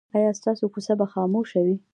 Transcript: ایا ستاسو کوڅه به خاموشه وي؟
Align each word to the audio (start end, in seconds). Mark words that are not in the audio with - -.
ایا 0.15 0.31
ستاسو 0.39 0.65
کوڅه 0.73 0.93
به 0.99 1.05
خاموشه 1.13 1.59
وي؟ 1.65 1.75